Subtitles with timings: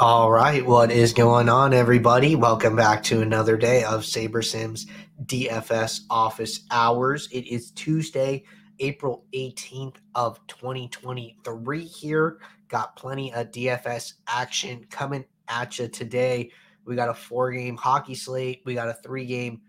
[0.00, 2.34] All right, what is going on, everybody?
[2.34, 4.88] Welcome back to another day of SaberSims
[5.26, 7.28] DFS office hours.
[7.30, 8.42] It is Tuesday,
[8.80, 12.38] April 18th of 2023 here.
[12.66, 16.50] Got plenty of DFS action coming at you today.
[16.84, 19.60] We got a four-game hockey slate, we got a three-game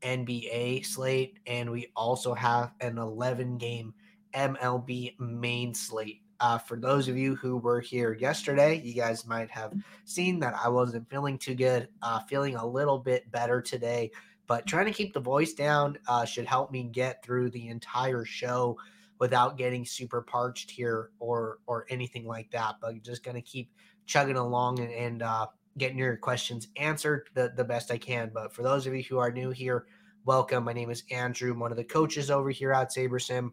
[0.00, 3.92] NBA slate, and we also have an 11-game
[4.34, 9.50] MLB main slate uh, for those of you who were here yesterday, you guys might
[9.50, 9.72] have
[10.04, 14.10] seen that I wasn't feeling too good, uh, feeling a little bit better today,
[14.46, 18.24] but trying to keep the voice down uh, should help me get through the entire
[18.24, 18.76] show
[19.18, 22.76] without getting super parched here or or anything like that.
[22.80, 23.72] But just gonna keep
[24.04, 25.46] chugging along and, and uh,
[25.78, 28.30] getting your questions answered the, the best I can.
[28.32, 29.86] But for those of you who are new here,
[30.24, 30.64] welcome.
[30.64, 33.52] My name is Andrew, I'm one of the coaches over here at SaberSim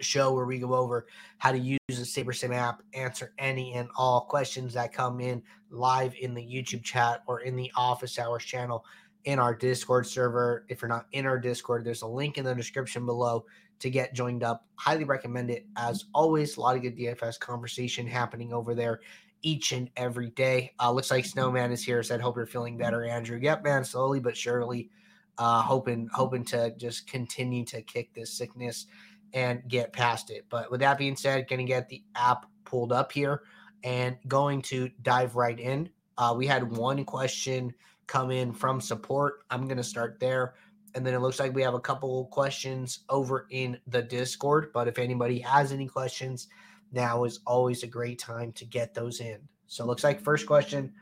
[0.00, 1.06] show where we go over
[1.38, 6.14] how to use the SaberSim app, answer any and all questions that come in live
[6.20, 8.84] in the YouTube chat or in the office hours channel
[9.24, 10.64] in our Discord server.
[10.68, 13.44] If you're not in our Discord, there's a link in the description below
[13.80, 14.66] to get joined up.
[14.76, 15.66] Highly recommend it.
[15.76, 19.00] As always, a lot of good DFS conversation happening over there
[19.42, 20.72] each and every day.
[20.78, 22.02] Uh, looks like Snowman is here.
[22.02, 23.38] Said, hope you're feeling better, Andrew.
[23.40, 24.90] Yep, man, slowly but surely.
[25.38, 28.86] Uh, hoping hoping to just continue to kick this sickness
[29.32, 30.46] and get past it.
[30.48, 33.42] But with that being said, going to get the app pulled up here
[33.84, 35.88] and going to dive right in.
[36.18, 37.72] Uh, we had one question
[38.06, 39.44] come in from support.
[39.50, 40.54] I'm going to start there.
[40.94, 44.70] And then it looks like we have a couple questions over in the Discord.
[44.74, 46.48] But if anybody has any questions,
[46.92, 49.38] now is always a great time to get those in.
[49.68, 50.92] So it looks like first question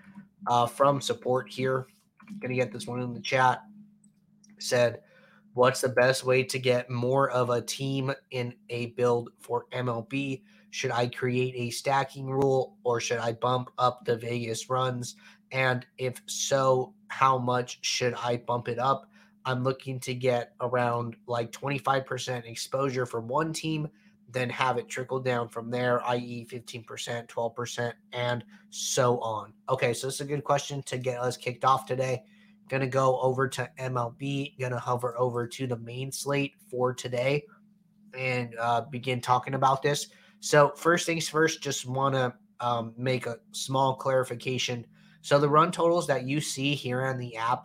[0.47, 1.87] uh, from support here.
[2.41, 3.62] Going to get this one in the chat.
[4.59, 5.01] Said,
[5.59, 10.42] What's the best way to get more of a team in a build for MLB?
[10.70, 15.17] Should I create a stacking rule or should I bump up the Vegas runs?
[15.50, 19.11] And if so, how much should I bump it up?
[19.45, 23.88] I'm looking to get around like 25% exposure from one team,
[24.31, 29.53] then have it trickle down from there, i.e., 15%, 12%, and so on.
[29.69, 32.22] Okay, so this is a good question to get us kicked off today.
[32.69, 36.93] Going to go over to MLB, going to hover over to the main slate for
[36.93, 37.45] today
[38.17, 40.09] and uh, begin talking about this.
[40.41, 44.87] So, first things first, just want to um, make a small clarification.
[45.23, 47.65] So, the run totals that you see here on the app,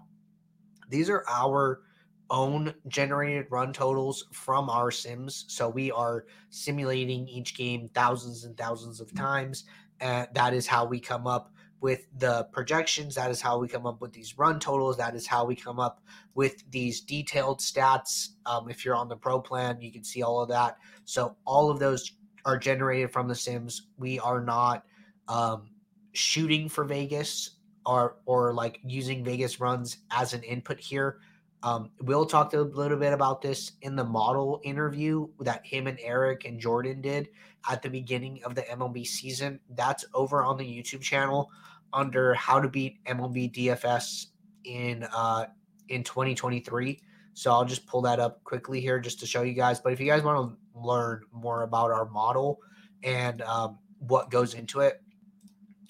[0.89, 1.81] these are our
[2.29, 5.45] own generated run totals from our sims.
[5.47, 9.65] So, we are simulating each game thousands and thousands of times.
[9.99, 11.52] And that is how we come up
[11.83, 13.13] with the projections.
[13.13, 14.95] That is how we come up with these run totals.
[14.95, 16.01] That is how we come up
[16.33, 18.29] with these detailed stats.
[18.45, 20.77] Um, if you're on the pro plan, you can see all of that.
[21.03, 22.13] So all of those
[22.45, 23.89] are generated from the Sims.
[23.97, 24.85] We are not
[25.27, 25.71] um,
[26.13, 31.17] shooting for Vegas or or like using Vegas runs as an input here.
[31.63, 35.97] Um, we'll talk a little bit about this in the model interview that him and
[36.01, 37.29] Eric and Jordan did
[37.69, 39.59] at the beginning of the MLB season.
[39.69, 41.49] That's over on the YouTube channel
[41.93, 44.27] under how to beat MLB DFS
[44.65, 45.45] in uh,
[45.89, 47.01] in 2023.
[47.33, 49.79] So I'll just pull that up quickly here just to show you guys.
[49.79, 52.59] But if you guys want to learn more about our model
[53.03, 55.01] and um, what goes into it,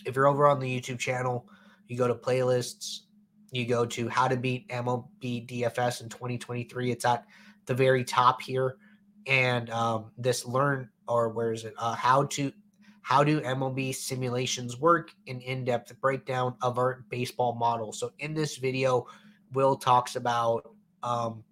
[0.05, 1.47] if you're over on the YouTube channel,
[1.87, 3.01] you go to playlists,
[3.51, 6.91] you go to how to beat MLB DFS in 2023.
[6.91, 7.25] It's at
[7.65, 8.77] the very top here.
[9.27, 11.73] And um, this learn or where is it?
[11.77, 12.51] Uh, how to
[13.03, 15.13] how do MLB simulations work?
[15.27, 17.91] An in-depth breakdown of our baseball model.
[17.91, 19.05] So in this video,
[19.51, 20.71] Will talks about
[21.03, 21.43] um,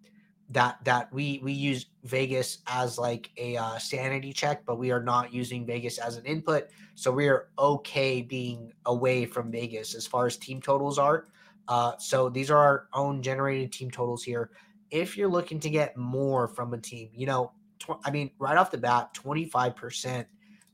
[0.50, 5.04] that that we we use Vegas as like a uh, sanity check, but we are
[5.04, 6.70] not using Vegas as an input.
[6.96, 11.28] So we are okay being away from Vegas as far as team totals are.
[11.68, 14.52] Uh, so these are our own generated team totals here.
[14.90, 18.58] If you're looking to get more from a team, you know, tw- I mean, right
[18.58, 20.26] off the bat, 25%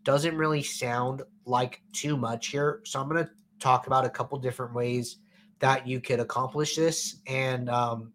[0.07, 2.80] doesn't really sound like too much here.
[2.86, 5.18] So I'm going to talk about a couple different ways
[5.59, 8.13] that you could accomplish this and um,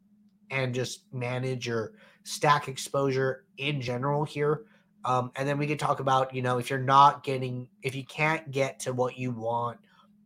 [0.50, 1.92] and just manage your
[2.24, 4.62] stack exposure in general here.
[5.04, 8.06] Um, and then we could talk about, you know, if you're not getting, if you
[8.06, 9.78] can't get to what you want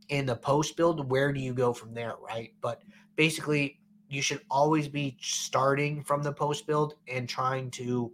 [0.08, 2.52] in the post build, where do you go from there, right?
[2.60, 2.82] But
[3.16, 8.12] basically, you should always be starting from the post build and trying to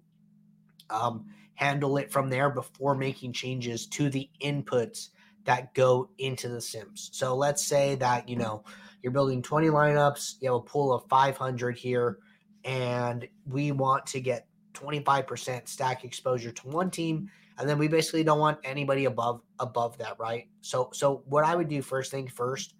[0.88, 5.08] um, handle it from there before making changes to the inputs
[5.44, 7.10] that go into the sims.
[7.12, 8.64] So let's say that, you know,
[9.02, 12.18] you're building 20 lineups, you have a pool of 500 here,
[12.64, 17.28] and we want to get 25% stack exposure to one team
[17.58, 20.48] and then we basically don't want anybody above above that, right?
[20.60, 22.74] So so what I would do first thing first,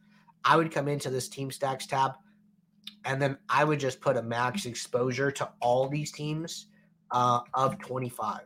[0.45, 2.13] I would come into this team stacks tab,
[3.05, 6.67] and then I would just put a max exposure to all these teams
[7.11, 8.41] uh, of 25.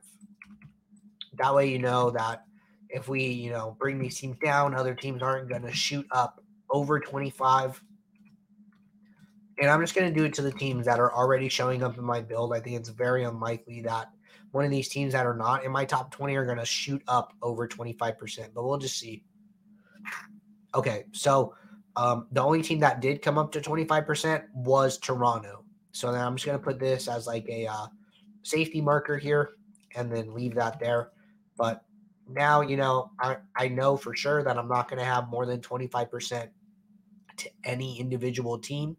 [1.39, 2.45] That way, you know that
[2.89, 6.43] if we you know bring these teams down, other teams aren't going to shoot up
[6.71, 7.83] over 25.
[9.59, 11.97] And I'm just going to do it to the teams that are already showing up
[11.97, 12.53] in my build.
[12.53, 14.11] I think it's very unlikely that
[14.53, 17.03] one of these teams that are not in my top 20 are going to shoot
[17.09, 19.25] up over 25%, but we'll just see.
[20.75, 21.55] Okay, so
[21.97, 25.65] um, the only team that did come up to 25% was Toronto.
[25.93, 27.87] So then I'm just going to put this as like a uh,
[28.43, 29.53] safety marker here
[29.95, 31.13] and then leave that there.
[31.57, 31.85] But
[32.29, 35.47] now, you know, I, I know for sure that I'm not going to have more
[35.47, 36.49] than 25%
[37.39, 38.97] to any individual team.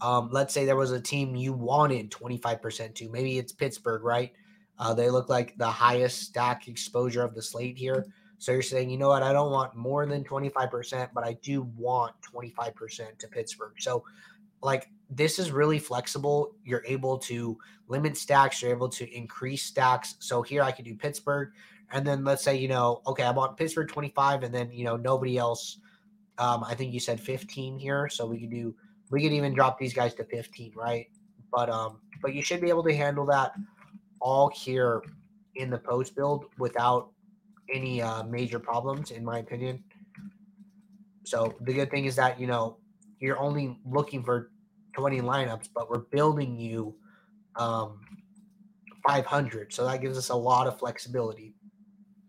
[0.00, 3.08] Um, let's say there was a team you wanted 25% to.
[3.10, 4.32] Maybe it's Pittsburgh, right?
[4.78, 8.06] Uh, they look like the highest stack exposure of the slate here.
[8.38, 11.68] So you're saying, you know what, I don't want more than 25%, but I do
[11.76, 13.74] want 25% to Pittsburgh.
[13.78, 14.02] So,
[14.62, 16.54] like, this is really flexible.
[16.64, 17.58] You're able to
[17.88, 20.14] limit stacks, you're able to increase stacks.
[20.20, 21.50] So here I could do Pittsburgh.
[21.92, 24.96] And then let's say, you know, okay, I want Pittsburgh 25, and then, you know,
[24.96, 25.78] nobody else.
[26.38, 28.08] Um, I think you said 15 here.
[28.08, 28.74] So we could do,
[29.10, 31.06] we could even drop these guys to 15, right?
[31.52, 33.52] But, um, but you should be able to handle that
[34.20, 35.02] all here
[35.56, 37.10] in the post build without
[37.72, 39.82] any uh, major problems, in my opinion.
[41.24, 42.78] So the good thing is that you know
[43.18, 44.50] you're only looking for
[44.94, 46.94] 20 lineups, but we're building you
[47.56, 48.00] um,
[49.06, 51.54] 500, so that gives us a lot of flexibility.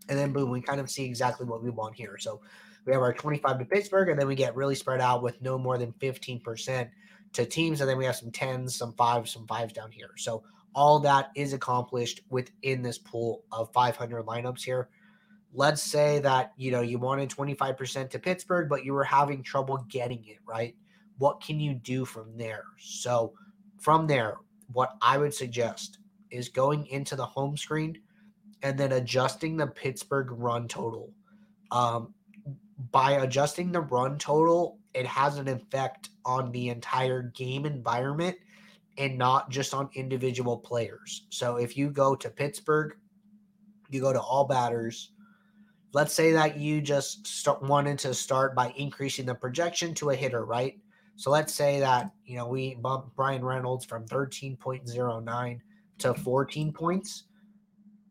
[0.08, 2.16] And then boom, we kind of see exactly what we want here.
[2.18, 2.40] So
[2.84, 5.58] we have our 25 to Pittsburgh, and then we get really spread out with no
[5.58, 6.88] more than 15%
[7.34, 10.10] to teams, and then we have some tens, some fives, some fives down here.
[10.16, 10.42] So
[10.74, 14.88] all that is accomplished within this pool of 500 lineups here.
[15.54, 19.84] Let's say that you know you wanted 25% to Pittsburgh, but you were having trouble
[19.88, 20.74] getting it right.
[21.18, 22.64] What can you do from there?
[22.78, 23.34] So,
[23.78, 24.38] from there,
[24.72, 25.98] what I would suggest
[26.30, 28.00] is going into the home screen
[28.62, 31.10] and then adjusting the Pittsburgh run total.
[31.70, 32.14] Um,
[32.90, 38.36] by adjusting the run total, it has an effect on the entire game environment
[38.98, 41.26] and not just on individual players.
[41.30, 42.96] So if you go to Pittsburgh,
[43.90, 45.12] you go to all batters.
[45.92, 50.16] Let's say that you just start, wanted to start by increasing the projection to a
[50.16, 50.78] hitter, right?
[51.16, 55.60] So let's say that, you know, we bump Bryan Reynolds from 13.09
[55.98, 57.24] to 14 points.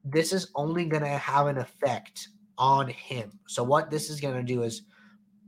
[0.03, 3.31] This is only going to have an effect on him.
[3.47, 4.83] So what this is going to do is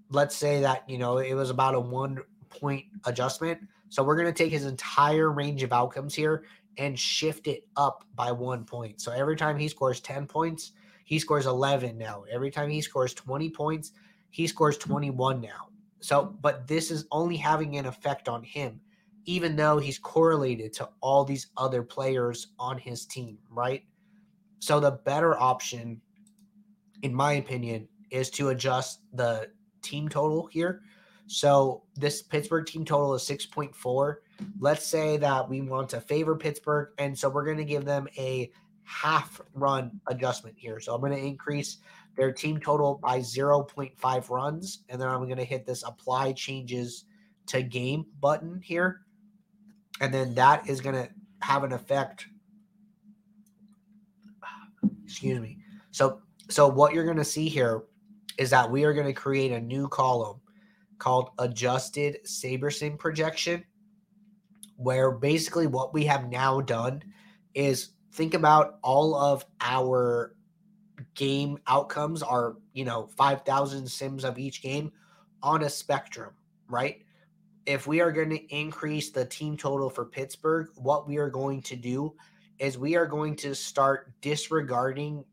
[0.10, 2.20] let's say that, you know, it was about a 1
[2.50, 3.60] point adjustment
[3.94, 6.46] so we're going to take his entire range of outcomes here
[6.80, 9.00] and shift it up by one point.
[9.00, 10.72] So every time he scores 10 points,
[11.06, 12.24] he scores 11 now.
[12.32, 13.92] Every time he scores 20 points,
[14.32, 15.70] he scores 21 now.
[16.00, 18.82] So, but this is only having an effect on him,
[19.26, 23.84] even though he's correlated to all these other players on his team, right?
[24.64, 26.02] So the better option,
[27.02, 29.50] in my opinion, is to adjust the
[29.82, 30.82] team total here
[31.28, 34.16] so this Pittsburgh team total is 6.4.
[34.60, 36.90] Let's say that we want to favor Pittsburgh.
[36.98, 38.52] And so we're going to give them a
[38.84, 40.80] half run adjustment here.
[40.80, 41.78] So I'm going to increase
[42.16, 44.80] their team total by 0.5 runs.
[44.90, 47.06] And then I'm going to hit this apply changes
[47.48, 49.02] to game button here.
[50.02, 51.10] And then that is going to
[51.42, 52.28] have an effect.
[55.14, 55.60] Excuse me.
[55.92, 57.84] So so what you're going to see here
[58.40, 60.42] is that we are going to create a new column
[60.98, 63.64] called adjusted SaberSim projection,
[64.78, 67.04] where basically what we have now done
[67.54, 70.36] is think about all of our
[71.14, 74.92] game outcomes are, you know, 5,000 sims of each game
[75.44, 76.34] on a spectrum,
[76.68, 77.04] right?
[77.68, 81.62] If we are going to increase the team total for Pittsburgh, what we are going
[81.62, 82.16] to do
[82.60, 85.24] is we are going to start disregarding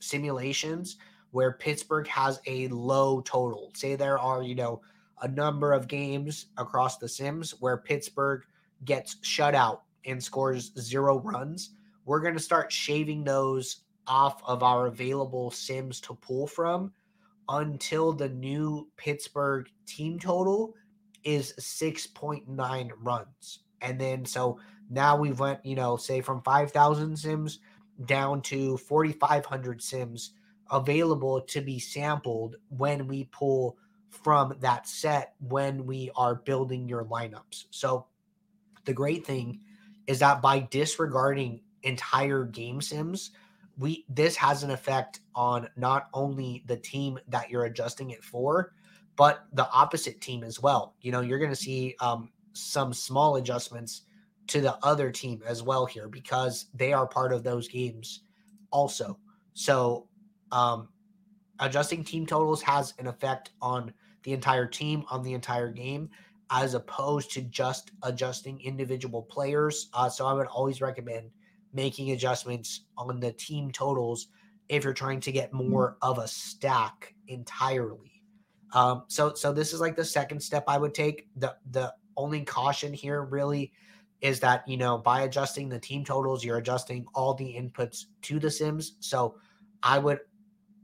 [0.00, 0.96] simulations
[1.30, 3.70] where Pittsburgh has a low total.
[3.74, 4.80] Say there are, you know,
[5.22, 8.42] a number of games across the Sims where Pittsburgh
[8.84, 11.70] gets shut out and scores zero runs,
[12.04, 16.92] we're going to start shaving those off of our available Sims to pull from
[17.48, 20.74] until the new Pittsburgh team total
[21.24, 23.60] is 6.9 runs.
[23.80, 24.58] And then so
[24.90, 27.60] now we've went, you know, say from 5,000 Sims
[28.06, 30.32] down to 4,500 Sims
[30.70, 33.76] available to be sampled when we pull
[34.10, 37.66] from that set when we are building your lineups.
[37.70, 38.06] So
[38.84, 39.60] the great thing
[40.06, 43.30] is that by disregarding entire game sims,
[43.76, 48.72] we this has an effect on not only the team that you're adjusting it for,
[49.16, 50.94] but the opposite team as well.
[51.00, 54.02] You know, you're going to see um, some small adjustments
[54.48, 58.22] to the other team as well here because they are part of those games
[58.70, 59.18] also.
[59.54, 60.08] So,
[60.52, 60.88] um,
[61.60, 66.08] adjusting team totals has an effect on the entire team, on the entire game,
[66.50, 69.88] as opposed to just adjusting individual players.
[69.92, 71.30] Uh, so, I would always recommend
[71.72, 74.28] making adjustments on the team totals
[74.68, 78.18] if you're trying to get more of a stack entirely.
[78.72, 81.28] Um, so so this is like the second step I would take.
[81.36, 83.72] The the only caution here really
[84.20, 88.38] is that you know by adjusting the team totals, you're adjusting all the inputs to
[88.38, 88.96] the sims.
[89.00, 89.36] So
[89.82, 90.20] I would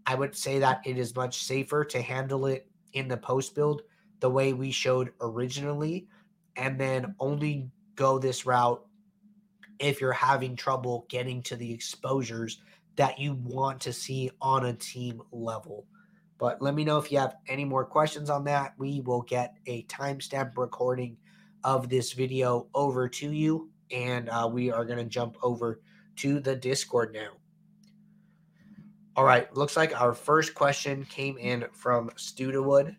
[0.07, 3.83] I would say that it is much safer to handle it in the post build
[4.21, 6.07] the way we showed originally,
[6.57, 8.85] and then only go this route
[9.79, 12.61] if you're having trouble getting to the exposures
[12.97, 15.85] that you want to see on a team level.
[16.39, 18.75] But let me know if you have any more questions on that.
[18.79, 21.17] We will get a timestamp recording
[21.65, 25.81] of this video over to you, and uh, we are going to jump over
[26.17, 27.31] to the Discord now.
[29.17, 32.97] All right, looks like our first question came in from Studewood.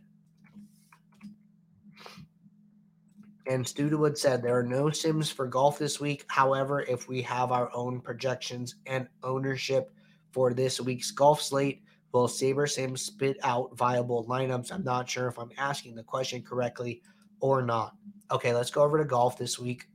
[3.47, 6.25] And Studewood said there are no sims for golf this week.
[6.29, 9.91] However, if we have our own projections and ownership
[10.31, 14.71] for this week's golf slate, will SaberSim spit out viable lineups?
[14.71, 17.01] I'm not sure if I'm asking the question correctly
[17.49, 17.93] or not.
[18.31, 19.87] Okay, let's go over to golf this week.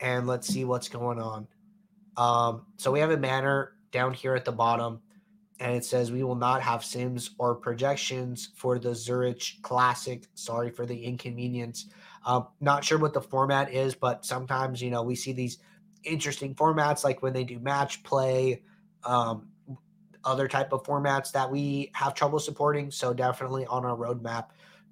[0.00, 1.46] And let's see what's going on.
[2.16, 5.00] Um, so we have a banner down here at the bottom
[5.62, 10.26] and it says we will not have sims or projections for the Zurich Classic.
[10.34, 11.86] Sorry for the inconvenience.
[12.26, 15.58] Um, not sure what the format is, but sometimes you know we see these
[16.02, 18.62] interesting formats like when they do match play,
[19.04, 19.48] um,
[20.24, 22.90] other type of formats that we have trouble supporting.
[22.90, 24.46] So definitely on our roadmap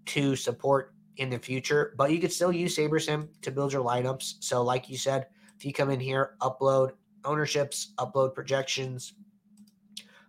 [0.07, 1.95] to support in the future.
[1.97, 4.35] But you could still use SaberSim to build your lineups.
[4.40, 5.26] So like you said,
[5.57, 6.92] if you come in here, upload
[7.25, 9.12] ownerships, upload projections,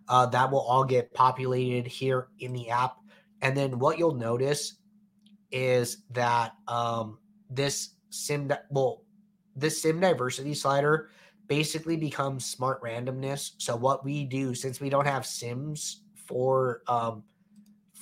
[0.08, 2.96] uh, that will all get populated here in the app.
[3.40, 4.76] And then what you'll notice
[5.50, 7.18] is that um,
[7.50, 9.04] this sim well,
[9.56, 11.08] this sim diversity slider
[11.48, 13.52] basically becomes smart randomness.
[13.58, 17.22] So what we do since we don't have sims for um,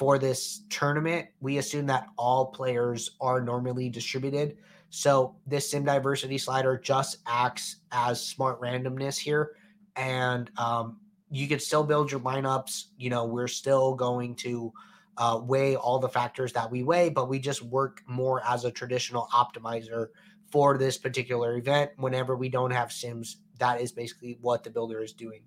[0.00, 4.57] for this tournament, we assume that all players are normally distributed.
[4.88, 9.57] So this sim diversity slider just acts as smart randomness here,
[9.97, 12.85] and um, you can still build your lineups.
[12.97, 14.73] You know, we're still going to
[15.19, 18.71] uh, weigh all the factors that we weigh, but we just work more as a
[18.71, 20.07] traditional optimizer
[20.50, 21.90] for this particular event.
[21.99, 25.42] Whenever we don't have sims, that is basically what the builder is doing.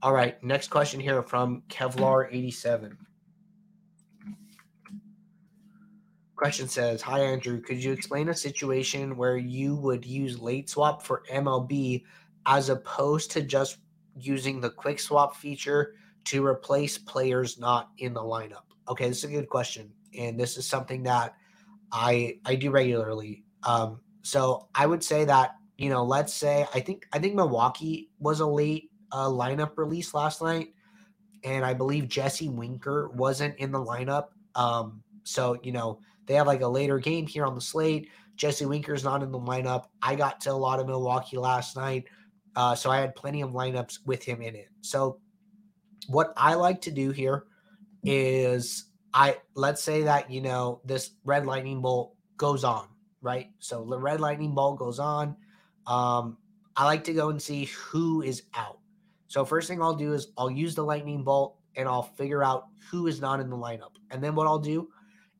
[0.00, 2.96] All right, next question here from Kevlar87.
[6.36, 11.02] Question says, Hi Andrew, could you explain a situation where you would use late swap
[11.02, 12.04] for MLB
[12.46, 13.78] as opposed to just
[14.14, 15.94] using the quick swap feature
[16.26, 18.70] to replace players not in the lineup?
[18.88, 21.34] Okay, this is a good question, and this is something that
[21.90, 23.42] I I do regularly.
[23.64, 28.10] Um, so I would say that you know, let's say I think I think Milwaukee
[28.20, 30.74] was a late uh, lineup release last night,
[31.44, 34.28] and I believe Jesse Winker wasn't in the lineup.
[34.54, 38.08] Um, so you know they have like a later game here on the slate.
[38.36, 39.86] Jesse Winker's not in the lineup.
[40.00, 42.04] I got to a lot of Milwaukee last night.
[42.54, 44.68] Uh, so I had plenty of lineups with him in it.
[44.80, 45.20] So
[46.08, 47.44] what I like to do here
[48.04, 52.86] is I let's say that you know this red lightning bolt goes on,
[53.20, 53.50] right?
[53.58, 55.36] So the red lightning bolt goes on.
[55.86, 56.36] Um,
[56.76, 58.78] I like to go and see who is out.
[59.28, 62.66] So first thing I'll do is I'll use the lightning bolt and I'll figure out
[62.90, 63.92] who is not in the lineup.
[64.10, 64.88] And then what I'll do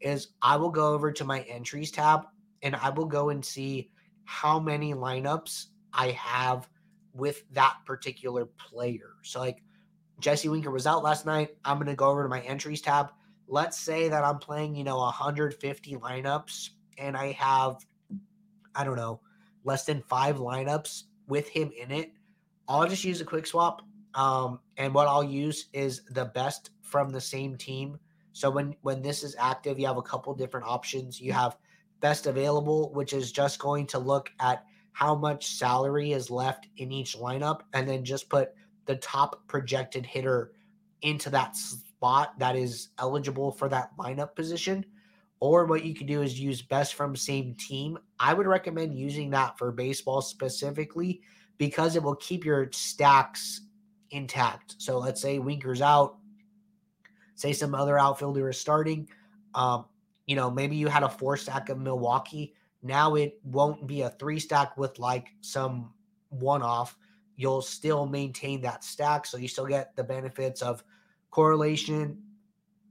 [0.01, 2.27] is I will go over to my entries tab
[2.63, 3.91] and I will go and see
[4.25, 6.69] how many lineups I have
[7.15, 9.15] with that particular player.
[9.23, 9.63] So like
[10.21, 11.57] Jesse Winker was out last night.
[11.65, 13.11] I'm going to go over to my entries tab.
[13.47, 17.87] Let's say that I'm playing, you know, 150 lineups and I have,
[18.75, 19.21] I don't know,
[19.65, 22.13] less than five lineups with him in it.
[22.69, 23.83] I'll just use a quick swap.
[24.15, 27.99] Um, and what I'll use is the best from the same team.
[28.33, 31.21] So when when this is active, you have a couple different options.
[31.21, 31.57] You have
[32.01, 36.93] best available, which is just going to look at how much salary is left in
[36.93, 38.51] each lineup and then just put
[38.87, 40.53] the top projected hitter
[41.03, 44.85] into that spot that is eligible for that lineup position.
[45.41, 47.99] Or what you can do is use best from same team.
[48.19, 51.21] I would recommend using that for baseball specifically
[51.59, 53.63] because it will keep your stacks
[54.11, 54.77] intact.
[54.79, 56.17] So let's say Winker's out,
[57.35, 59.09] say some other outfielder is starting.
[59.55, 59.85] Um,
[60.27, 62.55] you know, maybe you had a four stack of Milwaukee.
[62.83, 65.93] Now it won't be a three stack with like some
[66.31, 66.97] one off.
[67.37, 69.27] You'll still maintain that stack.
[69.27, 70.85] So you still get the benefits of
[71.31, 72.23] correlation,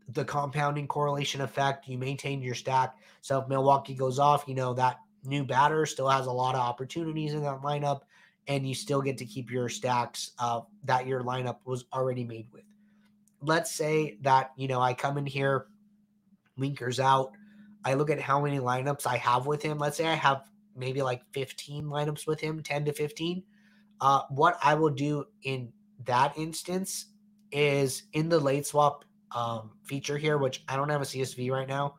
[0.10, 1.88] the compounding correlation effect.
[1.88, 2.96] You maintain your stack.
[3.22, 6.62] So if Milwaukee goes off, you know, that new batter still has a lot of
[6.62, 8.02] opportunities in that lineup
[8.48, 12.48] and you still get to keep your stacks uh, that your lineup was already made
[12.52, 12.64] with.
[13.42, 15.68] Let's say that, you know, I come in here,
[16.58, 17.32] Winker's out.
[17.84, 19.78] I look at how many lineups I have with him.
[19.78, 20.44] Let's say I have
[20.76, 23.44] maybe like 15 lineups with him, 10 to 15.
[24.00, 25.72] Uh, what I will do in
[26.06, 27.08] that instance
[27.52, 29.04] is in the late swap
[29.36, 31.96] um, feature here, which I don't have a CSV right now.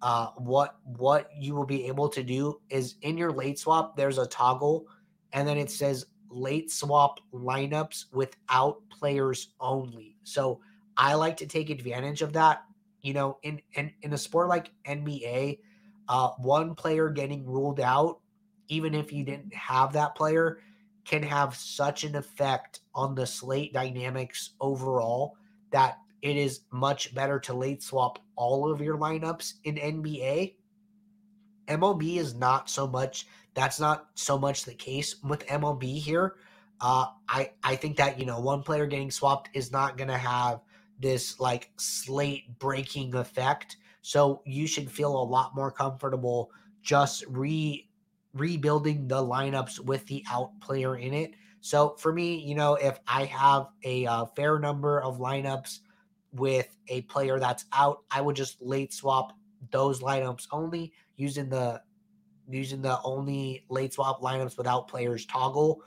[0.00, 4.18] Uh, what what you will be able to do is in your late swap, there's
[4.18, 4.86] a toggle
[5.32, 10.16] and then it says late swap lineups without players only.
[10.24, 10.60] So
[10.96, 12.64] I like to take advantage of that.
[13.02, 15.58] You know, in in, in a sport like NBA,
[16.08, 18.20] uh, one player getting ruled out,
[18.68, 20.60] even if you didn't have that player,
[21.04, 25.36] can have such an effect on the slate dynamics overall
[25.70, 30.54] that it is much better to late swap all of your lineups in NBA.
[31.68, 36.36] MLB is not so much that's not so much the case with MLB here.
[36.80, 40.18] Uh, I I think that you know one player getting swapped is not going to
[40.18, 40.60] have
[40.98, 43.76] this like slate breaking effect.
[44.02, 46.50] So you should feel a lot more comfortable
[46.82, 47.88] just re
[48.34, 51.34] rebuilding the lineups with the out player in it.
[51.60, 55.80] So for me, you know, if I have a uh, fair number of lineups
[56.32, 59.32] with a player that's out, I would just late swap
[59.70, 61.80] those lineups only using the
[62.52, 65.82] using the only late swap lineups without players toggle,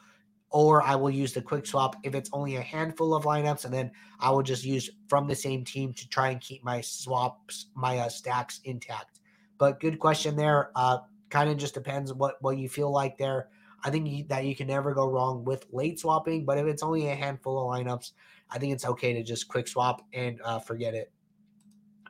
[0.50, 3.74] or I will use the quick swap if it's only a handful of lineups, and
[3.74, 7.68] then I will just use from the same team to try and keep my swaps,
[7.76, 9.20] my uh, stacks intact.
[9.58, 10.72] But good question there.
[10.76, 13.50] Uh, kind of just depends what what you feel like there.
[13.84, 16.84] I think you, that you can never go wrong with late swapping, but if it's
[16.84, 18.12] only a handful of lineups,
[18.50, 21.12] I think it's okay to just quick swap and uh, forget it.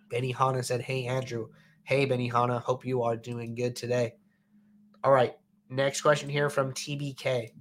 [0.09, 1.47] Benny Hanna said, "Hey Andrew,
[1.83, 4.13] hey Benny Hanna, hope you are doing good today."
[5.05, 5.37] All right.
[5.69, 7.51] Next question here from TBK.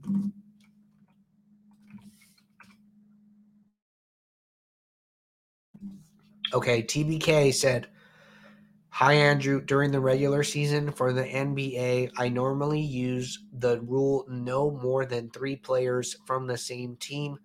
[6.54, 7.88] Okay, TBK said,
[8.88, 9.60] Hi, Andrew.
[9.60, 15.28] During the regular season for the NBA, I normally use the rule no more than
[15.28, 17.36] three players from the same team.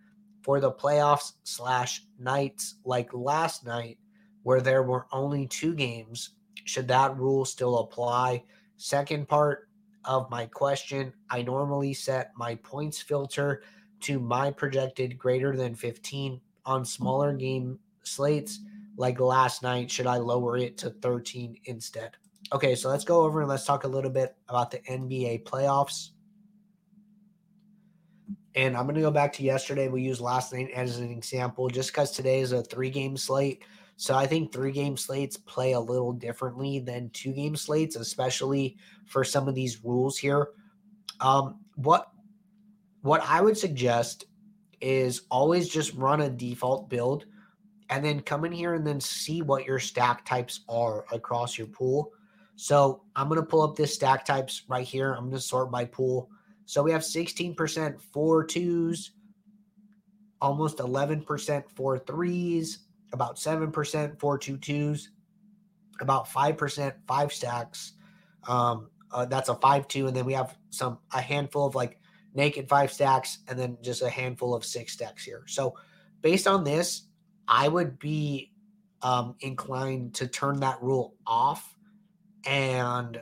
[0.43, 3.97] For the playoffs slash nights like last night,
[4.43, 8.43] where there were only two games, should that rule still apply?
[8.77, 9.68] Second part,
[10.05, 13.63] of my question, I normally set my points filter
[14.01, 18.59] to my projected greater than 15 on smaller game slates
[18.97, 19.89] like last night.
[19.91, 22.11] Should I lower it to 13 instead?
[22.51, 26.09] Okay, so let's go over and let's talk a little bit about the NBA playoffs.
[28.55, 29.87] And I'm going to go back to yesterday.
[29.87, 33.63] We used last night as an example just because today is a three game slate.
[33.99, 38.77] So I think three game slates play a little differently than two game slates, especially
[39.05, 40.51] for some of these rules here.
[41.19, 42.09] Um, what
[43.01, 44.23] what I would suggest
[44.79, 47.25] is always just run a default build
[47.89, 51.67] and then come in here and then see what your stack types are across your
[51.67, 52.13] pool.
[52.55, 55.11] So I'm going to pull up this stack types right here.
[55.11, 56.29] I'm going to sort by pool.
[56.63, 59.11] So we have 16% four twos,
[60.39, 65.11] almost 11% four threes, about 7% four two twos,
[66.01, 67.93] about 5% five stacks.
[68.47, 71.99] Um, uh, that's a five two, and then we have some a handful of like
[72.35, 75.43] naked five stacks, and then just a handful of six stacks here.
[75.47, 75.75] So
[76.21, 77.07] based on this,
[77.47, 78.51] I would be
[79.01, 81.75] um, inclined to turn that rule off,
[82.45, 83.19] and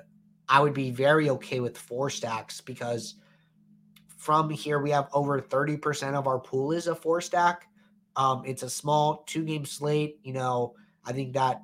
[0.50, 3.16] I would be very okay with four stacks because
[4.18, 7.68] from here we have over 30% of our pool is a four stack
[8.18, 10.20] um, it's a small two game slate.
[10.24, 10.74] You know,
[11.06, 11.62] I think that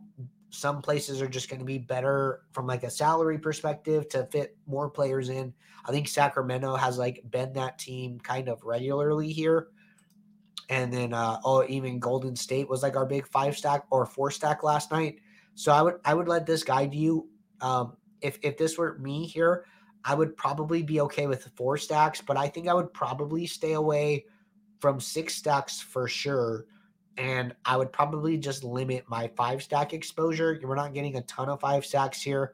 [0.51, 4.55] some places are just going to be better from like a salary perspective to fit
[4.67, 5.51] more players in.
[5.83, 9.69] I think Sacramento has like been that team kind of regularly here.
[10.69, 14.31] And then uh oh even Golden State was like our big five stack or four
[14.31, 15.17] stack last night.
[15.55, 17.27] So I would I would let this guide you.
[17.59, 19.65] Um if if this were me here,
[20.05, 23.73] I would probably be okay with four stacks, but I think I would probably stay
[23.73, 24.25] away
[24.83, 26.65] from six stacks for sure.
[27.17, 30.59] And I would probably just limit my five stack exposure.
[30.61, 32.53] We're not getting a ton of five stacks here.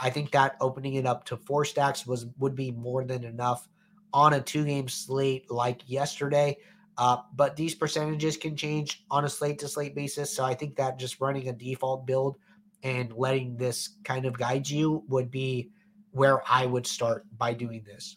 [0.00, 3.68] I think that opening it up to four stacks was would be more than enough
[4.12, 6.56] on a two game slate like yesterday.
[6.98, 10.34] Uh, but these percentages can change on a slate to slate basis.
[10.34, 12.36] So I think that just running a default build
[12.82, 15.70] and letting this kind of guide you would be
[16.10, 18.16] where I would start by doing this.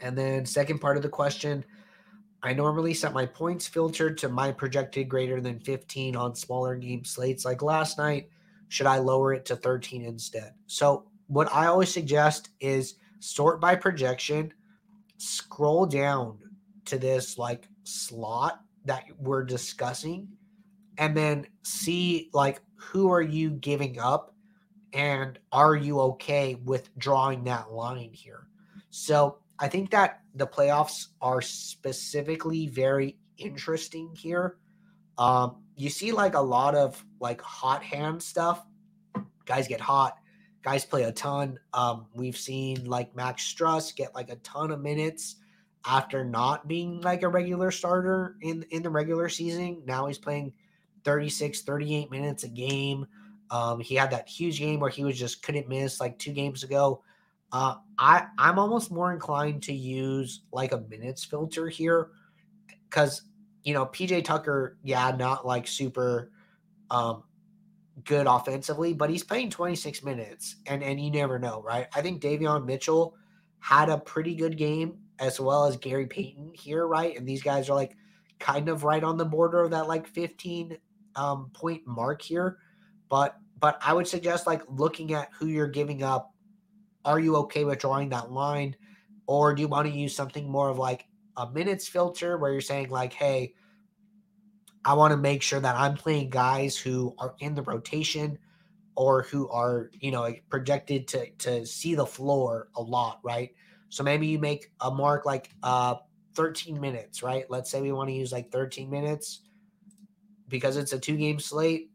[0.00, 1.64] And then, second part of the question
[2.44, 7.02] I normally set my points filter to my projected greater than 15 on smaller game
[7.02, 8.28] slates like last night.
[8.68, 10.52] Should I lower it to 13 instead?
[10.66, 14.52] So, what I always suggest is sort by projection,
[15.16, 16.36] scroll down
[16.84, 20.28] to this like slot that we're discussing,
[20.98, 24.34] and then see like who are you giving up
[24.92, 28.48] and are you okay with drawing that line here?
[28.90, 34.56] So, I think that the playoffs are specifically very interesting here.
[35.18, 38.64] Um, you see like a lot of like hot hand stuff.
[39.44, 40.16] Guys get hot.
[40.62, 41.58] Guys play a ton.
[41.72, 45.36] Um, we've seen like Max Strus get like a ton of minutes
[45.86, 49.82] after not being like a regular starter in in the regular season.
[49.84, 50.52] Now he's playing
[51.04, 53.06] 36, 38 minutes a game.
[53.50, 56.64] Um, he had that huge game where he was just couldn't miss like two games
[56.64, 57.02] ago.
[57.54, 62.10] Uh, I I'm almost more inclined to use like a minutes filter here
[62.90, 63.22] because
[63.62, 66.32] you know PJ Tucker, yeah, not like super
[66.90, 67.22] um,
[68.02, 71.86] good offensively, but he's playing 26 minutes, and and you never know, right?
[71.94, 73.14] I think Davion Mitchell
[73.60, 77.16] had a pretty good game as well as Gary Payton here, right?
[77.16, 77.96] And these guys are like
[78.40, 80.76] kind of right on the border of that like 15
[81.14, 82.58] um, point mark here,
[83.08, 86.33] but but I would suggest like looking at who you're giving up
[87.04, 88.76] are you okay with drawing that line?
[89.26, 92.60] Or do you want to use something more of like a minutes filter where you're
[92.60, 93.54] saying, like, hey,
[94.84, 98.38] I want to make sure that I'm playing guys who are in the rotation
[98.96, 103.50] or who are, you know, projected to to see the floor a lot, right?
[103.88, 105.96] So maybe you make a mark like uh
[106.34, 107.44] 13 minutes, right?
[107.48, 109.40] Let's say we want to use like 13 minutes
[110.48, 111.90] because it's a two game slate.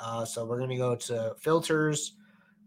[0.00, 2.16] Uh, so we're going to go to filters.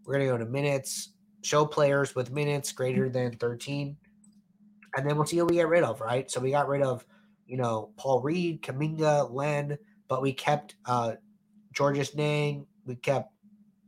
[0.04, 1.10] We're going to go to minutes
[1.46, 3.96] show players with minutes greater than 13.
[4.96, 6.28] And then we'll see who we get rid of, right?
[6.30, 7.06] So we got rid of,
[7.46, 9.78] you know, Paul Reed, Kuminga, Len,
[10.08, 11.12] but we kept uh
[11.72, 13.32] Georges Niang, we kept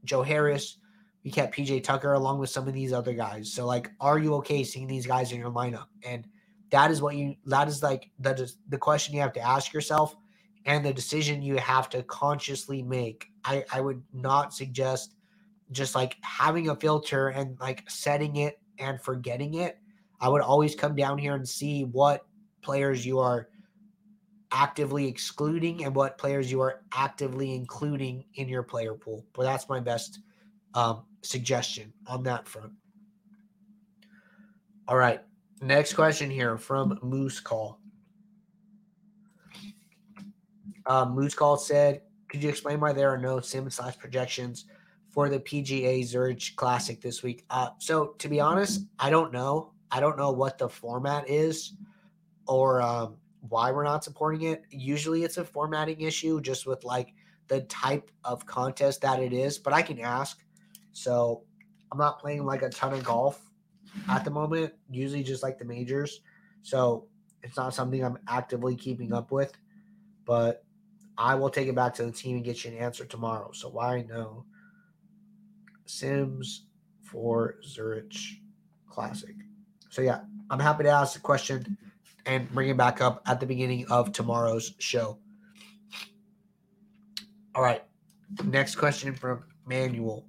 [0.04, 0.76] Joe Harris,
[1.24, 3.52] we kept PJ Tucker along with some of these other guys.
[3.52, 5.86] So like, are you okay seeing these guys in your lineup?
[6.06, 6.28] And
[6.70, 9.72] that is what you that is like that is the question you have to ask
[9.72, 10.14] yourself
[10.66, 13.26] and the decision you have to consciously make.
[13.44, 15.14] I, I would not suggest
[15.72, 19.78] just like having a filter and like setting it and forgetting it.
[20.20, 22.26] I would always come down here and see what
[22.62, 23.48] players you are
[24.50, 29.26] actively excluding and what players you are actively including in your player pool.
[29.34, 30.20] But that's my best
[30.74, 32.72] um, suggestion on that front.
[34.86, 35.20] All right.
[35.60, 37.80] Next question here from Moose Call.
[40.86, 44.64] Um, Moose Call said, Could you explain why there are no sim slash projections
[45.08, 47.44] for the PGA Zurich Classic this week.
[47.50, 49.72] Uh, so to be honest, I don't know.
[49.90, 51.72] I don't know what the format is
[52.46, 53.16] or um,
[53.48, 54.64] why we're not supporting it.
[54.70, 57.14] Usually it's a formatting issue just with like
[57.48, 60.38] the type of contest that it is, but I can ask.
[60.92, 61.42] So
[61.90, 63.40] I'm not playing like a ton of golf
[64.08, 66.20] at the moment, usually just like the majors.
[66.62, 67.06] So
[67.42, 69.52] it's not something I'm actively keeping up with,
[70.26, 70.64] but
[71.16, 73.52] I will take it back to the team and get you an answer tomorrow.
[73.52, 74.44] So why no?
[75.88, 76.66] Sims
[77.02, 78.14] for Zurich
[78.88, 79.34] Classic.
[79.90, 80.20] So yeah,
[80.50, 81.76] I'm happy to ask the question
[82.26, 85.18] and bring it back up at the beginning of tomorrow's show.
[87.54, 87.82] All right.
[88.44, 90.24] Next question from Manuel.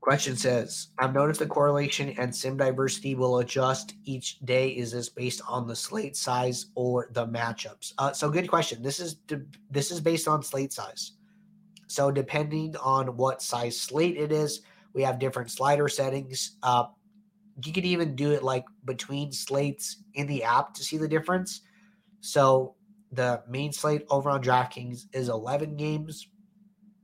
[0.00, 4.70] Question says, I've noticed the correlation and sim diversity will adjust each day.
[4.70, 7.92] Is this based on the slate size or the matchups?
[7.98, 8.82] Uh, so good question.
[8.82, 9.16] This is
[9.70, 11.12] this is based on slate size.
[11.92, 14.62] So depending on what size slate it is,
[14.94, 16.56] we have different slider settings.
[16.62, 16.84] Uh,
[17.62, 21.60] you could even do it like between slates in the app to see the difference.
[22.20, 22.76] So
[23.12, 26.28] the main slate over on DraftKings is 11 games.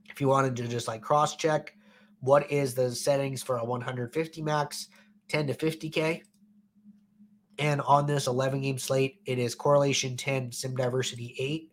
[0.09, 1.75] If you wanted to just like cross check,
[2.21, 4.87] what is the settings for a 150 max,
[5.27, 6.23] 10 to 50K?
[7.59, 11.68] And on this 11 game slate, it is correlation 10, sim diversity 8,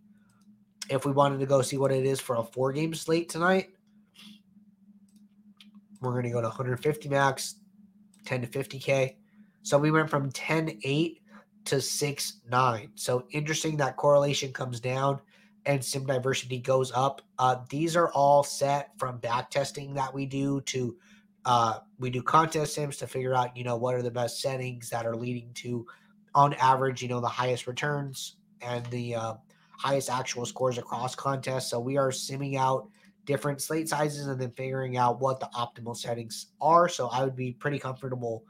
[0.88, 3.70] if we wanted to go see what it is for a four game slate tonight,
[6.00, 7.56] we're going to go to 150 max,
[8.24, 9.16] 10 to 50K.
[9.62, 11.22] So we went from 10 8
[11.66, 12.90] to 6 9.
[12.94, 15.20] So interesting that correlation comes down
[15.66, 17.22] and sim diversity goes up.
[17.38, 20.96] Uh, these are all set from back testing that we do to
[21.44, 24.90] uh, we do contest sims to figure out, you know, what are the best settings
[24.90, 25.86] that are leading to,
[26.34, 29.34] on average, you know, the highest returns and the uh,
[29.78, 31.70] highest actual scores across contests.
[31.70, 32.88] So we are simming out
[33.24, 36.88] different slate sizes and then figuring out what the optimal settings are.
[36.88, 38.44] So I would be pretty comfortable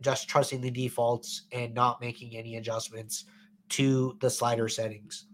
[0.00, 3.24] just trusting the defaults and not making any adjustments
[3.70, 5.26] to the slider settings.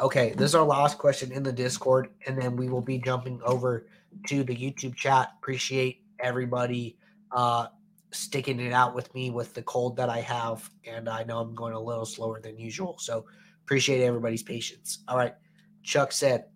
[0.00, 3.40] Okay, this is our last question in the Discord, and then we will be jumping
[3.44, 3.86] over
[4.26, 5.32] to the YouTube chat.
[5.38, 6.98] Appreciate everybody
[7.32, 7.68] uh,
[8.12, 11.54] sticking it out with me with the cold that I have, and I know I'm
[11.54, 12.96] going a little slower than usual.
[12.98, 13.26] So
[13.64, 15.02] appreciate everybody's patience.
[15.08, 15.34] All right,
[15.82, 16.46] Chuck said,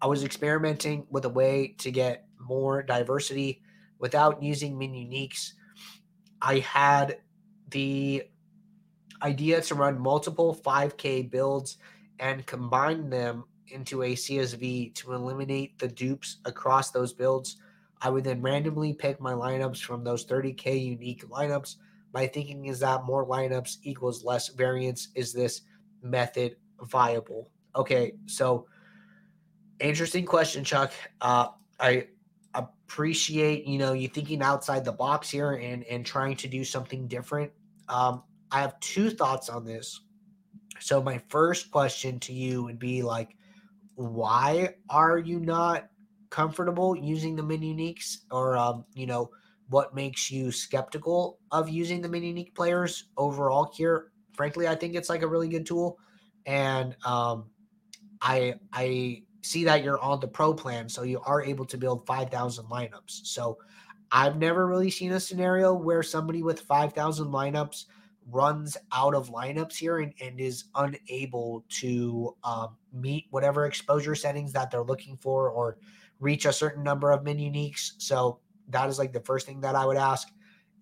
[0.00, 3.62] I was experimenting with a way to get more diversity
[3.98, 5.52] without using min uniques.
[6.40, 7.18] I had
[7.70, 8.22] the
[9.22, 11.78] idea to run multiple 5K builds
[12.20, 17.56] and combine them into a CSV to eliminate the dupes across those builds.
[18.00, 21.76] I would then randomly pick my lineups from those 30K unique lineups.
[22.14, 25.08] My thinking is that more lineups equals less variance.
[25.14, 25.62] Is this
[26.02, 27.50] method viable?
[27.76, 28.66] Okay, so
[29.80, 30.92] interesting question, Chuck.
[31.20, 31.48] Uh,
[31.80, 32.08] I
[32.54, 37.06] appreciate you know you thinking outside the box here and and trying to do something
[37.06, 37.52] different.
[37.88, 40.00] Um, I have two thoughts on this.
[40.80, 43.36] So my first question to you would be like,
[43.96, 45.88] why are you not
[46.30, 49.30] comfortable using the min uniques, or um, you know,
[49.68, 54.12] what makes you skeptical of using the min unique players overall here?
[54.34, 55.98] Frankly, I think it's like a really good tool,
[56.46, 57.50] and um,
[58.20, 62.06] I I see that you're on the pro plan, so you are able to build
[62.06, 63.26] five thousand lineups.
[63.26, 63.58] So
[64.10, 67.84] I've never really seen a scenario where somebody with five thousand lineups
[68.30, 74.52] runs out of lineups here and, and is unable to um, meet whatever exposure settings
[74.52, 75.78] that they're looking for or
[76.20, 77.92] reach a certain number of min uniques.
[77.98, 80.28] So that is like the first thing that I would ask.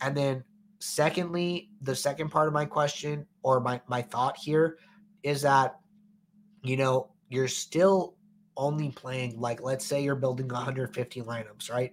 [0.00, 0.44] And then
[0.78, 4.78] secondly, the second part of my question or my, my thought here
[5.22, 5.76] is that,
[6.62, 8.16] you know, you're still
[8.56, 11.92] only playing like let's say you're building 150 lineups, right?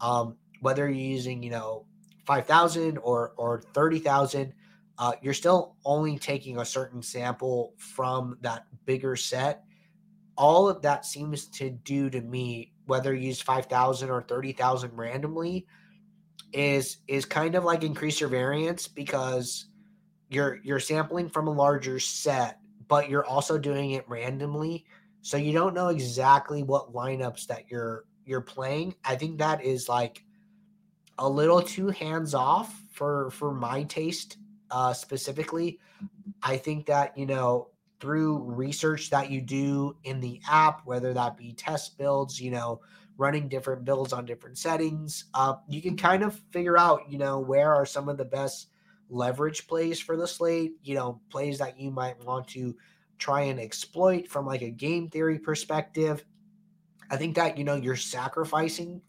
[0.00, 1.86] Um, whether you're using, you know,
[2.26, 4.52] 5,000 or or 30,000,
[4.98, 9.64] uh, you're still only taking a certain sample from that bigger set.
[10.36, 15.66] All of that seems to do to me, whether you use 5,000 or 30,000 randomly,
[16.52, 19.66] is is kind of like increase your variance because
[20.28, 24.84] you're you're sampling from a larger set, but you're also doing it randomly.
[25.22, 28.94] So you don't know exactly what lineups that you're you're playing.
[29.04, 30.22] I think that is like
[31.18, 34.36] a little too hands off for for my taste
[34.70, 35.78] uh, specifically.
[36.42, 37.68] I think that, you know,
[38.04, 42.82] through research that you do in the app, whether that be test builds, you know,
[43.16, 47.40] running different builds on different settings, uh, you can kind of figure out, you know,
[47.40, 48.68] where are some of the best
[49.08, 52.76] leverage plays for the slate, you know, plays that you might want to
[53.16, 56.26] try and exploit from like a game theory perspective.
[57.10, 59.00] I think that, you know, you're sacrificing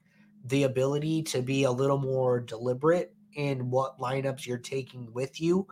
[0.45, 5.67] the ability to be a little more deliberate in what lineups you're taking with you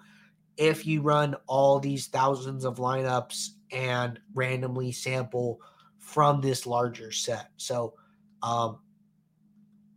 [0.57, 5.59] if you run all these thousands of lineups and randomly sample
[5.97, 7.49] from this larger set.
[7.57, 7.93] So
[8.41, 8.79] um,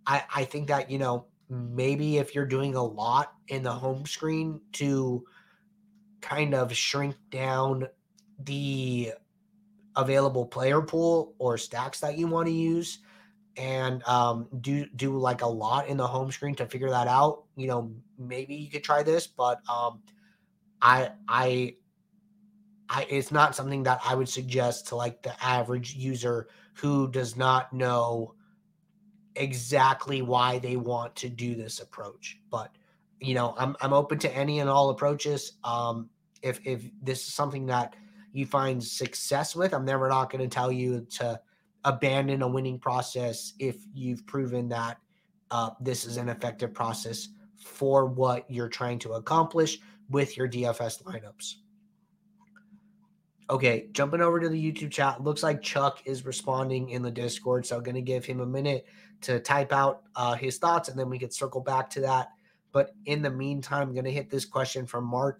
[0.06, 4.06] I, I think that, you know, maybe if you're doing a lot in the home
[4.06, 5.24] screen to
[6.20, 7.86] kind of shrink down
[8.44, 9.12] the
[9.94, 12.98] available player pool or stacks that you want to use
[13.56, 17.44] and um, do do like a lot in the home screen to figure that out.
[17.56, 20.02] You know, maybe you could try this, but um,
[20.82, 21.74] I I
[22.88, 27.36] I it's not something that I would suggest to like the average user who does
[27.36, 28.34] not know
[29.34, 32.38] exactly why they want to do this approach.
[32.50, 32.74] But
[33.20, 35.52] you know, I'm I'm open to any and all approaches.
[35.64, 36.10] Um,
[36.42, 37.96] if if this is something that
[38.32, 41.40] you find success with, I'm never not going to tell you to
[41.84, 44.98] abandon a winning process if you've proven that
[45.50, 49.78] uh, this is an effective process for what you're trying to accomplish
[50.10, 51.54] with your DFS lineups.
[53.48, 55.22] Okay, jumping over to the YouTube chat.
[55.22, 58.46] Looks like Chuck is responding in the Discord, so I'm going to give him a
[58.46, 58.86] minute
[59.22, 62.30] to type out uh, his thoughts, and then we can circle back to that.
[62.72, 65.38] But in the meantime, I'm going to hit this question from Mark.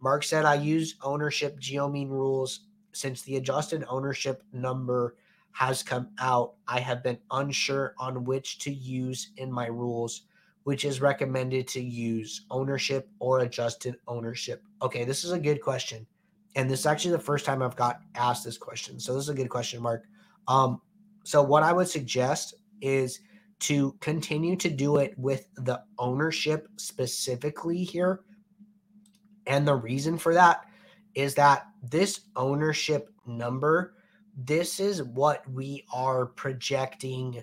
[0.00, 2.60] Mark said, "I use ownership geomean rules
[2.92, 5.16] since the adjusted ownership number
[5.54, 10.22] has come out, I have been unsure on which to use in my rules,
[10.64, 14.62] which is recommended to use ownership or adjusted ownership.
[14.82, 16.06] Okay, this is a good question.
[16.56, 18.98] And this is actually the first time I've got asked this question.
[18.98, 20.04] So this is a good question, Mark.
[20.48, 20.80] Um,
[21.24, 23.20] so what I would suggest is
[23.60, 28.20] to continue to do it with the ownership specifically here.
[29.46, 30.66] And the reason for that
[31.14, 33.94] is that this ownership number,
[34.36, 37.42] this is what we are projecting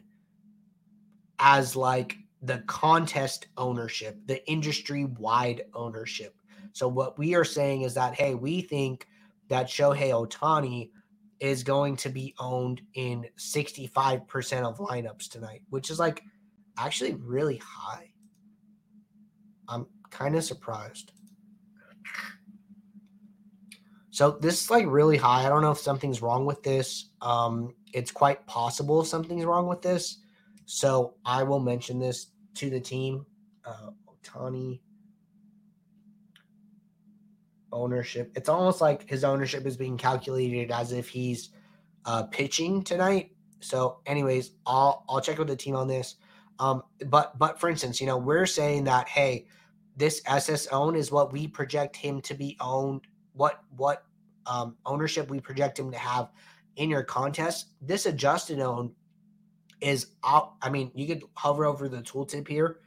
[1.39, 6.35] as like the contest ownership, the industry wide ownership.
[6.73, 9.07] So, what we are saying is that, hey, we think
[9.49, 10.89] that Shohei Ohtani
[11.39, 16.23] is going to be owned in 65% of lineups tonight, which is like
[16.77, 18.11] actually really high.
[19.67, 21.11] I'm kind of surprised.
[24.11, 25.45] So this is like really high.
[25.45, 27.09] I don't know if something's wrong with this.
[27.21, 30.20] Um, it's quite possible something's wrong with this.
[30.65, 33.25] So I will mention this to the team.
[33.65, 34.79] Uh, Ohtani
[37.71, 38.31] ownership.
[38.35, 41.49] It's almost like his ownership is being calculated as if he's
[42.05, 43.31] uh, pitching tonight.
[43.59, 46.15] So, anyways, I'll I'll check with the team on this.
[46.59, 49.47] Um, but but for instance, you know, we're saying that hey,
[49.95, 53.01] this SS own is what we project him to be owned.
[53.33, 54.03] What what
[54.45, 56.29] um, ownership we project him to have
[56.75, 57.67] in your contest.
[57.81, 58.93] This adjusted own
[59.81, 60.53] is out.
[60.61, 62.79] I mean, you could hover over the tooltip here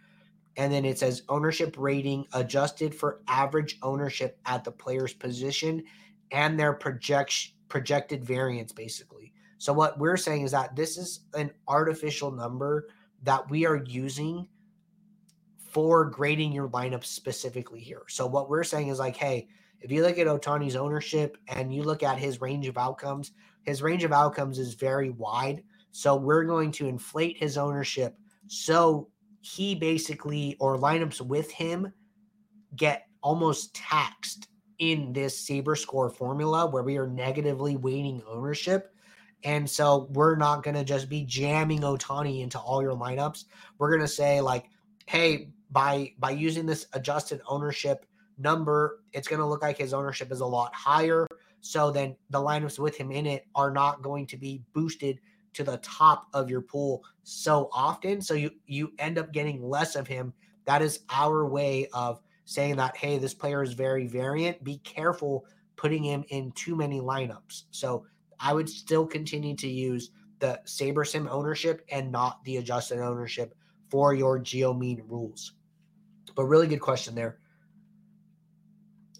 [0.56, 5.82] and then it says ownership rating adjusted for average ownership at the player's position
[6.30, 11.50] and their projection projected variance basically so what we're saying is that this is an
[11.66, 12.88] artificial number
[13.22, 14.46] that we are using
[15.56, 19.48] for grading your lineup specifically here so what we're saying is like hey
[19.80, 23.82] if you look at Ohtani's ownership and you look at his range of outcomes his
[23.82, 25.64] range of outcomes is very wide
[25.96, 28.18] so we're going to inflate his ownership.
[28.48, 29.10] So
[29.42, 31.92] he basically or lineups with him
[32.74, 34.48] get almost taxed
[34.80, 38.92] in this saber score formula where we are negatively weighting ownership.
[39.44, 43.44] And so we're not going to just be jamming Ohtani into all your lineups.
[43.78, 44.64] We're going to say like
[45.06, 48.04] hey by by using this adjusted ownership
[48.36, 51.28] number it's going to look like his ownership is a lot higher.
[51.60, 55.20] So then the lineups with him in it are not going to be boosted
[55.54, 59.96] to the top of your pool so often so you you end up getting less
[59.96, 60.32] of him.
[60.66, 64.62] That is our way of saying that hey this player is very variant.
[64.62, 67.64] Be careful putting him in too many lineups.
[67.70, 68.06] So
[68.40, 73.54] i would still continue to use the sabersim ownership and not the adjusted ownership
[73.88, 75.54] for your geo mean rules.
[76.34, 77.38] But really good question there.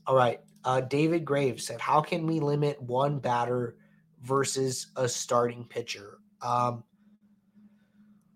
[0.07, 0.41] All right.
[0.65, 3.77] Uh, david graves said how can we limit one batter
[4.23, 6.85] versus a starting pitcher um,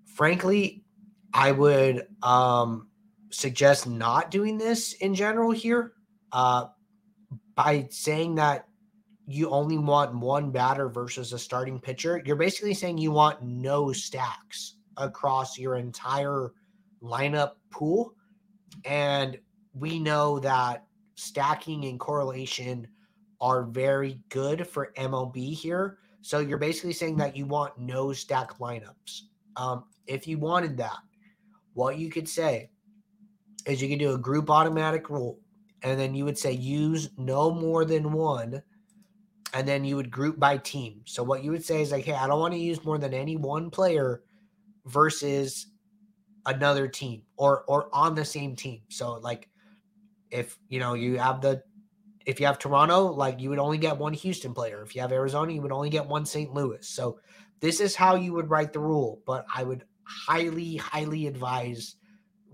[0.06, 0.82] frankly,
[1.32, 2.88] I would um,
[3.30, 5.92] suggest not doing this in general here
[6.32, 6.66] uh,
[7.54, 8.66] by saying that
[9.26, 12.22] you only want one batter versus a starting pitcher.
[12.24, 16.52] You're basically saying you want no stacks across your entire
[17.02, 18.14] lineup pool.
[18.86, 19.38] And
[19.74, 22.88] we know that stacking and correlation
[23.40, 25.98] are very good for MLB here.
[26.22, 29.22] So you're basically saying that you want no stack lineups.
[29.56, 30.98] Um, if you wanted that,
[31.74, 32.70] what you could say
[33.66, 35.38] is you could do a group automatic rule,
[35.82, 38.62] and then you would say use no more than one,
[39.54, 41.02] and then you would group by team.
[41.04, 43.14] So what you would say is like, hey, I don't want to use more than
[43.14, 44.22] any one player
[44.86, 45.66] versus
[46.46, 48.80] another team or or on the same team.
[48.88, 49.48] So like
[50.30, 51.62] if you know you have the
[52.26, 54.82] if you have Toronto, like you would only get one Houston player.
[54.82, 56.52] If you have Arizona, you would only get one St.
[56.52, 56.86] Louis.
[56.86, 57.20] So
[57.60, 59.22] this is how you would write the rule.
[59.26, 61.96] But I would highly, highly advise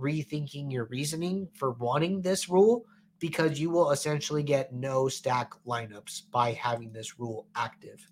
[0.01, 2.85] rethinking your reasoning for wanting this rule
[3.21, 8.07] because you will essentially get no stack lineups by having this rule active.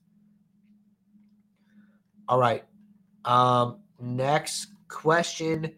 [2.29, 2.65] All right.
[3.25, 5.75] Um, next question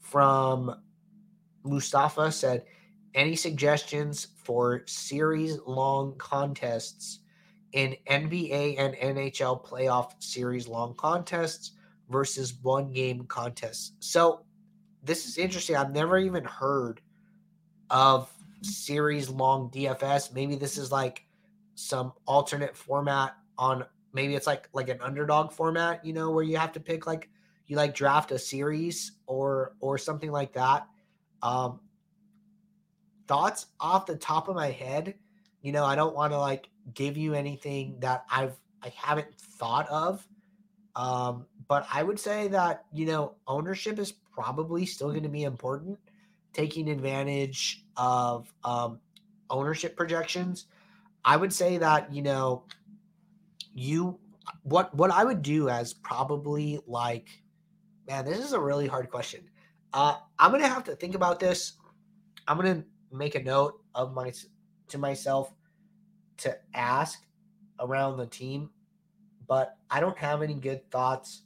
[0.00, 0.80] from
[1.64, 2.64] Mustafa said,
[3.14, 7.20] any suggestions for series long contests
[7.72, 11.72] in NBA and NHL playoff series long contests
[12.08, 13.92] versus one game contests.
[14.00, 14.44] So
[15.02, 15.76] this is interesting.
[15.76, 17.00] I've never even heard
[17.90, 18.30] of
[18.62, 20.32] series long DFS.
[20.32, 21.24] Maybe this is like
[21.74, 26.56] some alternate format on maybe it's like like an underdog format, you know, where you
[26.56, 27.28] have to pick like
[27.66, 30.86] you like draft a series or or something like that.
[31.42, 31.80] Um,
[33.26, 35.14] thoughts off the top of my head,
[35.62, 39.88] you know, I don't want to like give you anything that I've I haven't thought
[39.88, 40.26] of.
[40.96, 45.44] Um, but I would say that, you know, ownership is probably still going to be
[45.44, 45.98] important,
[46.52, 49.00] taking advantage of um,
[49.50, 50.66] ownership projections.
[51.24, 52.64] I would say that, you know,
[53.74, 54.18] you
[54.62, 57.28] what what I would do as probably like
[58.08, 59.40] Man, this is a really hard question.
[59.92, 61.74] Uh, I'm gonna have to think about this.
[62.46, 62.84] I'm gonna
[63.14, 64.32] make a note of my
[64.88, 65.52] to myself
[66.38, 67.24] to ask
[67.80, 68.70] around the team,
[69.46, 71.42] but I don't have any good thoughts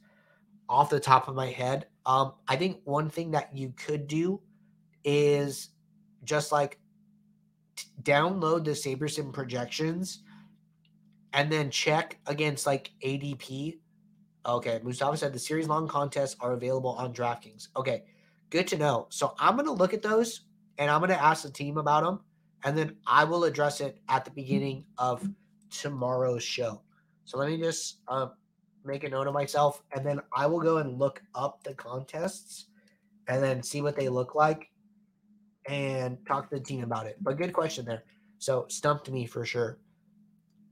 [0.67, 1.87] off the top of my head.
[2.05, 4.41] Um, I think one thing that you could do
[5.03, 5.69] is
[6.23, 6.79] just like
[7.75, 10.23] t- download the SaberSim projections
[11.33, 13.79] and then check against like ADP.
[14.45, 17.67] Okay, Mustafa said the series long contests are available on DraftKings.
[17.75, 18.03] Okay,
[18.49, 19.07] good to know.
[19.09, 20.41] So I'm going to look at those
[20.79, 22.21] and I'm going to ask the team about them
[22.63, 25.27] and then I will address it at the beginning of
[25.69, 26.81] tomorrow's show.
[27.25, 28.31] So let me just um,
[28.83, 32.65] make a note of myself, and then I will go and look up the contests
[33.27, 34.71] and then see what they look like
[35.67, 37.17] and talk to the team about it.
[37.21, 38.03] But good question there.
[38.39, 39.77] So stumped me for sure.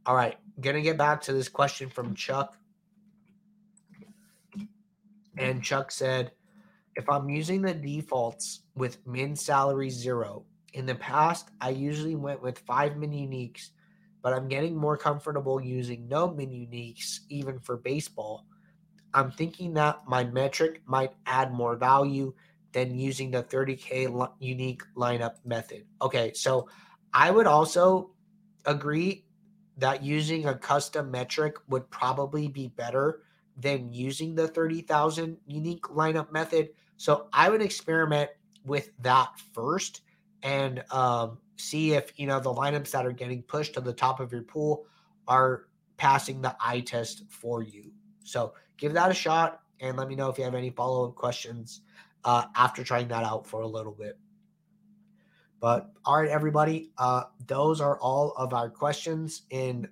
[0.05, 2.57] All right, gonna get back to this question from Chuck.
[5.37, 6.31] And Chuck said,
[6.97, 12.41] if I'm using the defaults with min salary zero, in the past, I usually went
[12.41, 13.69] with five min uniques,
[14.21, 18.45] but I'm getting more comfortable using no min uniques even for baseball.
[19.13, 22.33] I'm thinking that my metric might add more value
[22.73, 25.85] than using the 30K unique lineup method.
[26.01, 26.67] Okay, so
[27.13, 28.11] I would also
[28.65, 29.25] agree
[29.77, 33.21] that using a custom metric would probably be better
[33.55, 36.69] than using the 30,000 unique lineup method.
[36.97, 38.29] So I would experiment
[38.65, 40.01] with that first
[40.43, 44.19] and um, see if you know the lineups that are getting pushed to the top
[44.19, 44.85] of your pool
[45.27, 45.65] are
[45.97, 47.91] passing the eye test for you.
[48.23, 51.15] So give that a shot and let me know if you have any follow up
[51.15, 51.81] questions
[52.23, 54.17] uh, after trying that out for a little bit.
[55.59, 59.87] But all right, everybody, uh, those are all of our questions in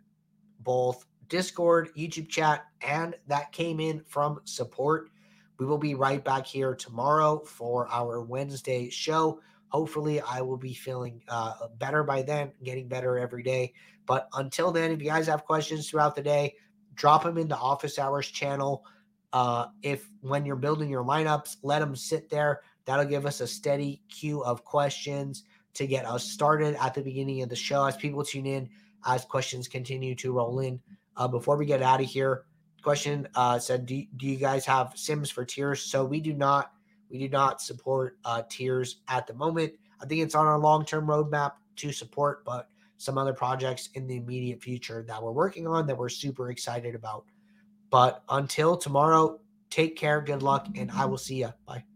[0.59, 5.09] both Discord, YouTube chat, and that came in from support.
[5.57, 9.39] We will be right back here tomorrow for our Wednesday show
[9.75, 13.73] Hopefully, I will be feeling uh, better by then, getting better every day.
[14.05, 16.55] But until then, if you guys have questions throughout the day,
[16.93, 18.85] drop them in the Office Hours channel.
[19.33, 22.61] Uh, if when you're building your lineups, let them sit there.
[22.85, 25.43] That'll give us a steady queue of questions
[25.73, 28.69] to get us started at the beginning of the show as people tune in,
[29.05, 30.79] as questions continue to roll in.
[31.17, 32.45] Uh, before we get out of here,
[32.85, 35.81] question uh, said, do, do you guys have Sims for tiers?
[35.81, 36.71] So we do not.
[37.09, 39.73] We do not support uh, tiers at the moment.
[40.01, 44.07] I think it's on our long term roadmap to support, but some other projects in
[44.07, 47.25] the immediate future that we're working on that we're super excited about.
[47.89, 51.51] But until tomorrow, take care, good luck, and I will see you.
[51.65, 51.94] Bye.